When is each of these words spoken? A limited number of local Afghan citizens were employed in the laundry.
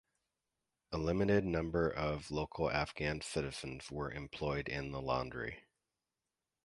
A 0.91 0.97
limited 0.97 1.45
number 1.45 1.87
of 1.87 2.31
local 2.31 2.71
Afghan 2.71 3.21
citizens 3.21 3.91
were 3.91 4.09
employed 4.11 4.67
in 4.67 4.89
the 4.91 4.99
laundry. 4.99 5.63